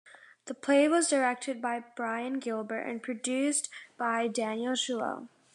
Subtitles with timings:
[0.45, 3.69] The play was directed by Brian Gilbert and produced
[3.99, 5.29] by Daniel Jewel.